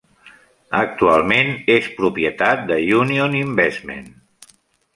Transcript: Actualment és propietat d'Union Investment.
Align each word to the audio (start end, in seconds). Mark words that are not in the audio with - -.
Actualment 0.77 1.51
és 1.75 1.91
propietat 1.99 2.65
d'Union 2.73 3.39
Investment. 3.43 4.13